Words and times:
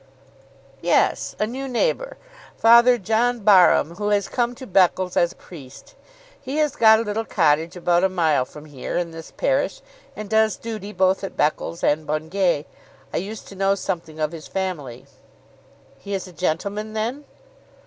"Yes, 0.81 1.35
a 1.37 1.45
new 1.45 1.67
neighbour; 1.67 2.17
Father 2.57 2.97
John 2.97 3.41
Barham, 3.41 3.97
who 3.97 4.07
has 4.09 4.27
come 4.27 4.55
to 4.55 4.65
Beccles 4.65 5.15
as 5.15 5.33
priest. 5.35 5.93
He 6.41 6.55
has 6.57 6.75
got 6.75 6.97
a 6.97 7.03
little 7.03 7.23
cottage 7.23 7.75
about 7.75 8.03
a 8.03 8.09
mile 8.09 8.43
from 8.43 8.65
here, 8.65 8.97
in 8.97 9.11
this 9.11 9.29
parish, 9.29 9.83
and 10.15 10.27
does 10.27 10.57
duty 10.57 10.91
both 10.91 11.23
at 11.23 11.37
Beccles 11.37 11.83
and 11.83 12.07
Bungay. 12.07 12.65
I 13.13 13.17
used 13.17 13.47
to 13.49 13.55
know 13.55 13.75
something 13.75 14.19
of 14.19 14.31
his 14.31 14.47
family." 14.47 15.05
"He 15.99 16.15
is 16.15 16.27
a 16.27 16.33
gentleman 16.33 16.93
then?" 16.93 17.25